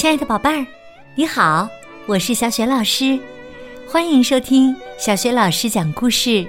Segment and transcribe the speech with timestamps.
[0.00, 0.66] 亲爱的宝贝儿，
[1.14, 1.68] 你好，
[2.06, 3.20] 我是小雪老师，
[3.86, 6.46] 欢迎收听小雪老师讲故事，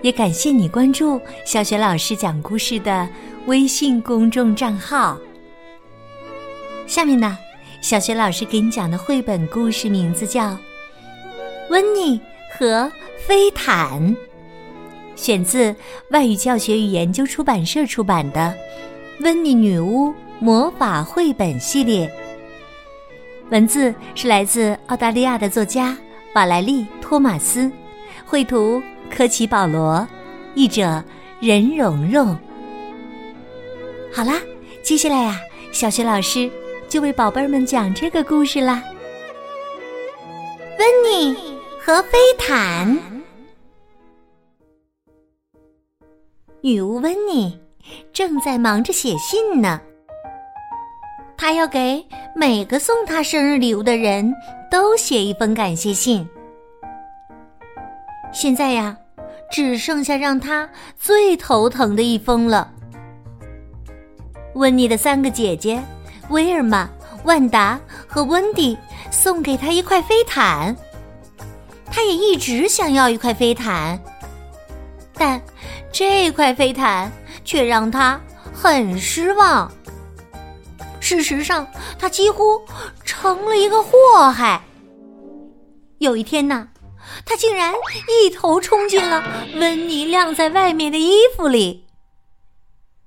[0.00, 3.06] 也感谢你关注小雪老师讲故事的
[3.44, 5.18] 微信公众账号。
[6.86, 7.36] 下面呢，
[7.82, 10.44] 小雪老师给你讲的绘本故事名字叫
[11.68, 12.18] 《温妮
[12.58, 14.00] 和飞毯》，
[15.14, 15.76] 选自
[16.08, 18.54] 外语教学与研究出版社出版的
[19.22, 22.10] 《温妮女巫魔法绘本》系列。
[23.50, 25.96] 文字是来自澳大利亚的作家
[26.34, 27.70] 瓦莱丽·托马斯，
[28.26, 30.06] 绘图科奇·保罗，
[30.54, 31.02] 译者
[31.40, 32.36] 任蓉蓉。
[34.12, 34.34] 好啦，
[34.82, 35.40] 接下来呀，
[35.72, 36.50] 小雪老师
[36.88, 38.82] 就为宝贝儿们讲这个故事啦。
[40.78, 41.34] 温妮
[41.82, 42.98] 和飞毯，
[46.60, 47.58] 女巫温妮
[48.12, 49.80] 正在忙着写信呢。
[51.38, 54.34] 他要给每个送他生日礼物的人
[54.68, 56.28] 都写一封感谢信。
[58.32, 58.96] 现在呀，
[59.50, 62.70] 只剩下让他最头疼的一封了。
[64.54, 65.80] 温妮的三个姐姐
[66.28, 66.90] 威尔玛、
[67.22, 67.78] 万达
[68.08, 68.76] 和温迪
[69.12, 70.76] 送给他一块飞毯，
[71.86, 73.96] 他也一直想要一块飞毯，
[75.14, 75.40] 但
[75.92, 77.10] 这块飞毯
[77.44, 78.20] 却让他
[78.52, 79.70] 很失望。
[81.08, 81.66] 事实上，
[81.98, 82.60] 他几乎
[83.02, 84.62] 成了一个祸害。
[86.00, 86.68] 有一天呢，
[87.24, 87.72] 他竟然
[88.22, 91.86] 一头冲进了温妮晾在外面的衣服里。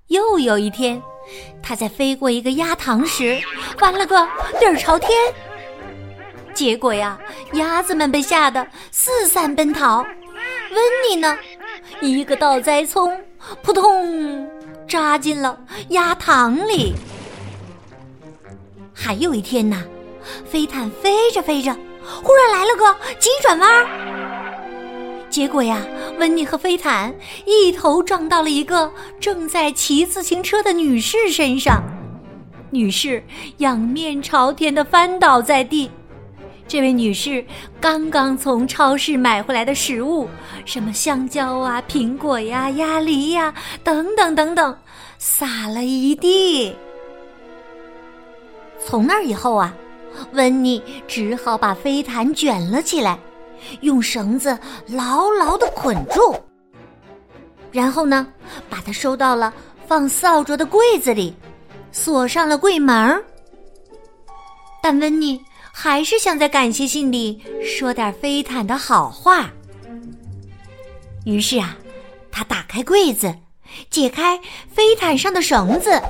[0.08, 1.00] 又有一天，
[1.62, 3.40] 他在飞过一个鸭塘时，
[3.78, 4.28] 翻了个
[4.60, 5.12] 底儿朝天。
[6.56, 7.20] 结果呀，
[7.54, 10.02] 鸭子们被吓得四散奔逃。
[10.72, 11.38] 温妮呢，
[12.02, 13.16] 一个倒栽葱，
[13.62, 14.50] 扑通
[14.88, 15.56] 扎进了
[15.90, 16.96] 鸭塘里。
[19.04, 19.84] 还有一天呢，
[20.46, 21.76] 飞毯飞着飞着，
[22.24, 23.86] 忽然来了个急转弯，
[25.28, 25.82] 结果呀，
[26.20, 27.12] 温妮和飞毯
[27.48, 31.81] 一头撞到了一个正在骑自行车的女士身上，
[32.70, 33.24] 女士
[33.58, 35.90] 仰面朝天的翻倒在地。
[36.68, 37.44] 这位女士
[37.81, 40.30] 刚刚从超市买回来的食物，
[40.64, 43.52] 什么香蕉啊、苹果呀、鸭梨呀，
[43.84, 44.78] 等等等等，
[45.18, 46.75] 撒了一地。
[48.86, 49.74] 从那以后啊，
[50.34, 53.18] 温妮只好把飞毯卷了起来，
[53.81, 56.36] 用绳子牢牢的捆住。
[57.72, 58.28] 然后呢，
[58.69, 59.53] 把它收到了
[59.88, 61.34] 放扫帚的柜子里，
[61.92, 63.24] 锁上了柜门。
[64.84, 65.40] 但温妮
[65.72, 69.50] 还是想在感谢信里说点飞毯的好话。
[71.24, 71.78] 于是啊，
[72.31, 73.34] 他打开柜子，
[73.90, 74.38] 解开
[74.69, 76.02] 飞毯上的绳子。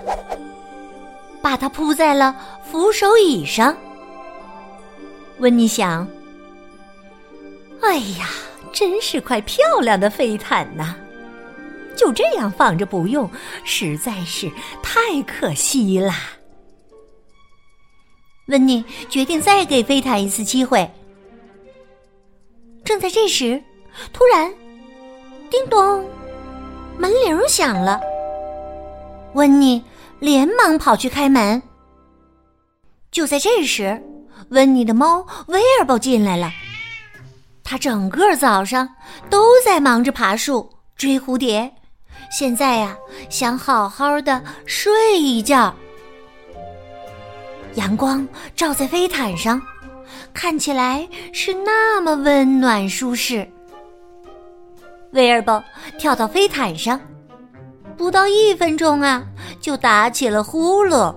[1.42, 2.36] 把它铺在了
[2.70, 3.76] 扶手椅上。
[5.40, 6.08] 温妮想
[7.82, 8.30] ：“哎呀，
[8.72, 10.96] 真是块漂亮的飞毯呐！
[11.96, 13.30] 就这样放着不用，
[13.64, 14.52] 实在是
[14.84, 16.16] 太可惜啦。”
[18.48, 20.90] 温妮决定再给飞毯一次机会。
[22.84, 23.62] 正在这时，
[24.12, 24.54] 突然，
[25.50, 26.06] 叮咚，
[26.98, 28.00] 门铃响了。
[29.34, 29.84] 温妮。
[30.22, 31.62] 连忙跑去开门。
[33.12, 34.02] 就在这时，
[34.50, 36.50] 温妮的猫威尔伯进来了。
[37.64, 38.88] 他整个早上
[39.30, 41.70] 都在忙着爬树、追蝴蝶，
[42.32, 42.96] 现在呀，
[43.30, 45.74] 想好好的睡一觉。
[47.76, 49.60] 阳光照在飞毯上，
[50.34, 53.50] 看起来是那么温暖舒适。
[55.14, 55.62] 威尔伯
[55.98, 57.00] 跳到飞毯上。
[58.02, 59.24] 不到一分钟啊，
[59.60, 61.14] 就打起了呼噜。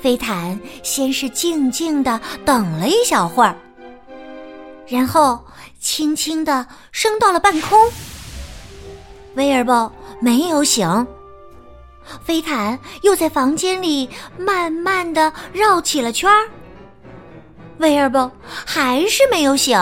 [0.00, 3.54] 飞毯先是静静的等了一小会儿，
[4.86, 5.38] 然后
[5.78, 7.78] 轻轻的升到了半空。
[9.34, 11.06] 威尔伯没有醒，
[12.24, 16.48] 飞毯又在房间里慢慢的绕起了圈儿。
[17.76, 18.32] 威尔伯
[18.64, 19.78] 还是没有醒，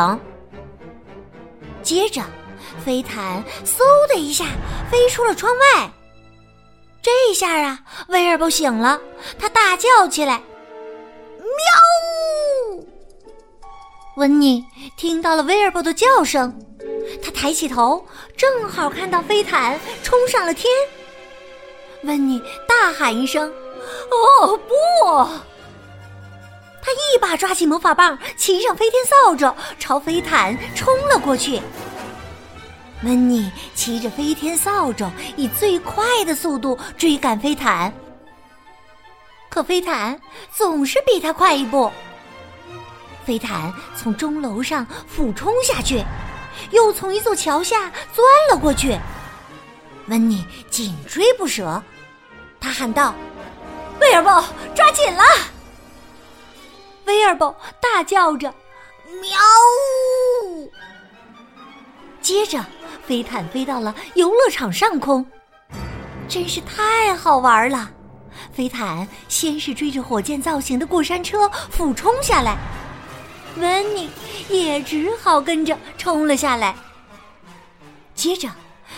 [1.81, 2.21] 接着。
[2.85, 3.79] 飞毯嗖
[4.09, 4.45] 的一下
[4.91, 5.91] 飞出了窗外，
[7.03, 7.79] 这一下啊，
[8.09, 9.01] 威尔伯醒了，
[9.39, 10.43] 他大叫起来
[11.41, 12.85] ：“喵！”
[14.17, 14.65] 温妮
[14.97, 16.55] 听到了威尔伯的叫声，
[17.23, 20.71] 他抬起头，正好看到飞毯冲上了天。
[22.03, 23.51] 温妮大喊一声
[24.43, 24.75] ：“哦不！”
[26.85, 31.63] 他一把抓起魔法棒，骑上飞天扫帚，朝飞毯冲了过去。
[33.05, 37.93] 温妮骑着飞天扫帚，以最快的速度追赶飞毯。
[39.51, 40.19] 可飞毯
[40.51, 41.91] 总是比他快一步。
[43.25, 46.03] 飞毯从钟楼上俯冲下去，
[46.71, 48.99] 又从一座桥下钻了过去。
[50.09, 51.83] 温妮紧追不舍，
[52.61, 53.15] 他喊道
[54.01, 55.23] ：“威尔伯，抓紧了！”
[57.07, 58.53] 威尔伯大叫着
[59.23, 59.39] ：“喵！”
[62.21, 62.65] 接着，
[63.07, 65.25] 飞毯飞到了游乐场上空，
[66.29, 67.91] 真是太好玩了。
[68.53, 72.57] 飞毯先是追着火箭造型的过山车俯冲下来，
[73.57, 74.09] 温妮
[74.49, 76.75] 也只好跟着冲了下来。
[78.15, 78.49] 接着，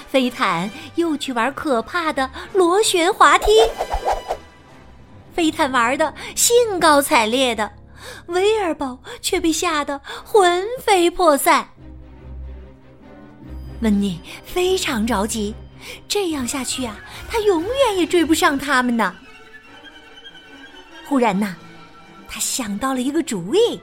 [0.09, 3.47] 飞毯又去玩可怕的螺旋滑梯。
[5.35, 7.71] 飞毯玩的兴高采烈的，
[8.27, 11.69] 威尔伯却被吓得魂飞魄散。
[13.81, 15.55] 温妮非常着急，
[16.09, 19.15] 这样下去啊，他永远也追不上他们呢。
[21.07, 21.55] 忽然呐，
[22.29, 23.81] 他想到了一个主意。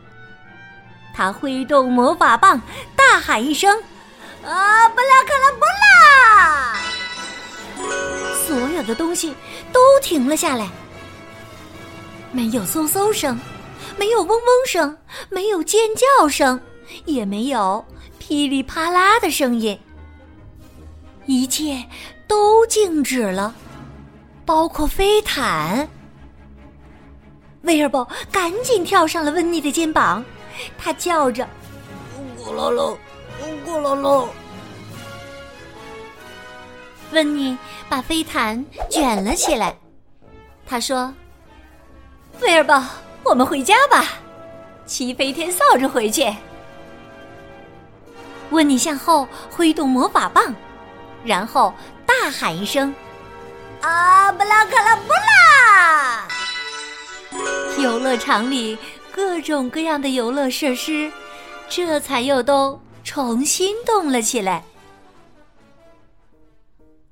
[1.16, 2.60] 他挥动魔法棒，
[2.96, 3.72] 大喊一声
[4.44, 6.76] ：“啊，布拉克拉布拉！”
[8.48, 9.36] 所有的东西
[9.72, 10.68] 都停了下来，
[12.32, 13.40] 没有嗖嗖声，
[13.96, 14.98] 没有嗡嗡声，
[15.30, 16.60] 没有尖叫声，
[17.06, 17.86] 也没有
[18.26, 19.78] 噼里啪啦的声音，
[21.26, 21.84] 一切
[22.26, 23.54] 都静止了，
[24.46, 25.86] 包括飞毯。
[27.64, 30.24] 威尔伯赶紧跳上了温妮的肩膀，
[30.78, 31.46] 他叫着
[32.40, 32.98] ：“咕噜噜，
[33.66, 34.26] 咕噜噜。”
[37.12, 37.58] 温妮
[37.90, 39.76] 把飞毯卷了起来。
[40.66, 41.14] 他说
[42.40, 42.82] ：“威尔伯，
[43.26, 44.14] 我们回家吧，
[44.86, 46.34] 骑飞天扫帚回去。”
[48.54, 50.54] 温妮向后挥动魔法棒，
[51.26, 51.74] 然后
[52.06, 52.94] 大喊一声
[53.82, 56.28] ：“啊，布拉克拉布拉！”
[57.82, 58.78] 游乐场里
[59.12, 61.12] 各种各样的游乐设施，
[61.68, 64.64] 这才又都重新动了起来。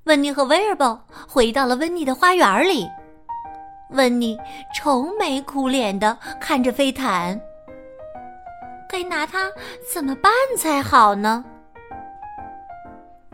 [0.04, 2.88] 温妮和威尔伯回到了温妮的花园里，
[3.90, 4.38] 温妮
[4.74, 7.40] 愁眉苦脸的看着飞毯，
[8.92, 9.50] 该拿它
[9.90, 11.42] 怎么办才好呢？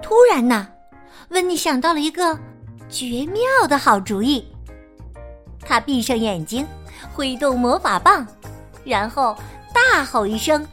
[0.01, 0.69] 突然呐，
[1.31, 2.39] 温妮想到了一个
[2.89, 4.47] 绝妙的好主意，
[5.67, 6.65] 他闭上眼睛。
[7.13, 8.25] 挥动魔法棒，
[8.85, 9.37] 然后
[9.75, 10.65] 大吼一声：“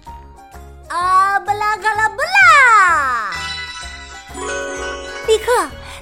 [0.90, 3.32] 啊，布拉卡拉布拉！”
[5.28, 5.52] 立刻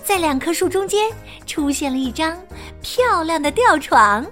[0.03, 1.09] 在两棵树中间
[1.45, 2.37] 出现了一张
[2.81, 4.25] 漂亮的吊床，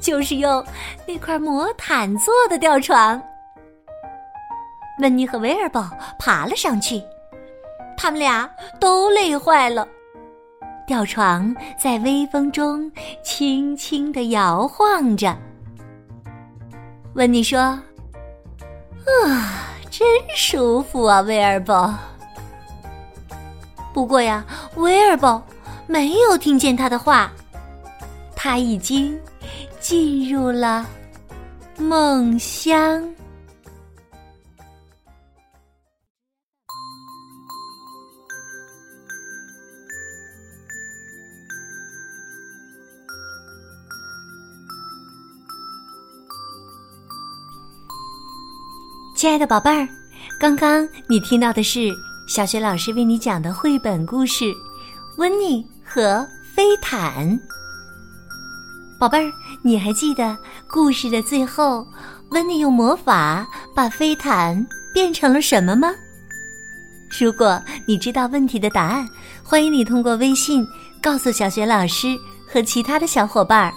[0.00, 0.64] 就是用
[1.06, 3.20] 那块魔毯做的吊床。
[5.00, 5.88] 温妮和威尔伯
[6.18, 7.02] 爬了上去，
[7.96, 8.48] 他们俩
[8.78, 9.86] 都累坏了。
[10.86, 12.90] 吊床在微风中
[13.22, 15.36] 轻轻的摇晃着。
[17.14, 17.60] 温妮说
[19.24, 21.94] ：“啊，真舒服啊，威尔伯。”
[23.92, 24.44] 不过呀，
[24.76, 25.42] 威尔伯
[25.86, 27.32] 没有听见他的话，
[28.36, 29.18] 他已经
[29.80, 30.86] 进入了
[31.78, 33.02] 梦乡。
[49.20, 49.86] 亲爱的宝贝儿，
[50.38, 51.90] 刚刚你听到的是
[52.26, 54.44] 小雪老师为你讲的绘本故事
[55.18, 57.28] 《温妮和飞毯》。
[58.98, 60.34] 宝贝儿，你还记得
[60.66, 61.86] 故事的最后，
[62.30, 65.90] 温妮用魔法把飞毯变成了什么吗？
[67.20, 69.06] 如果你知道问题的答案，
[69.42, 70.66] 欢迎你通过微信
[71.02, 72.18] 告诉小雪老师
[72.50, 73.74] 和其他的小伙伴儿。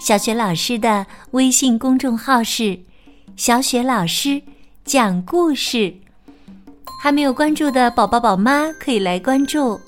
[0.00, 2.80] 小雪老师的微信公众号是。
[3.36, 4.40] 小雪老师
[4.82, 5.92] 讲故事，
[7.02, 9.78] 还没有关注的宝宝宝妈可以来关注，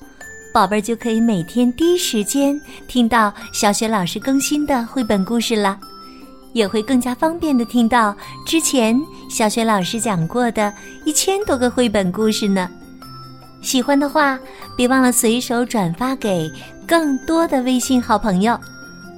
[0.53, 2.55] 宝贝儿就可以每天第一时间
[2.87, 5.79] 听到小雪老师更新的绘本故事了，
[6.53, 8.15] 也会更加方便的听到
[8.45, 8.95] 之前
[9.31, 10.71] 小雪老师讲过的
[11.03, 12.69] 一千多个绘本故事呢。
[13.63, 14.39] 喜欢的话，
[14.77, 16.47] 别忘了随手转发给
[16.87, 18.55] 更多的微信好朋友，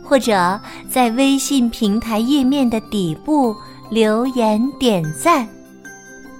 [0.05, 0.57] 或者
[0.89, 3.53] 在微信平台页面的底部。
[3.91, 5.45] 留言点赞，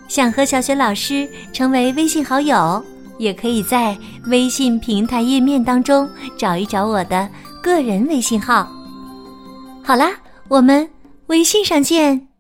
[0.08, 2.82] 想和小雪老师成为微信好友，
[3.18, 7.28] 也可以在微信平台页面当中找一找我的
[7.62, 8.66] 个人微信号。
[9.84, 10.12] 好啦，
[10.48, 10.90] 我们
[11.28, 12.31] 微信上见。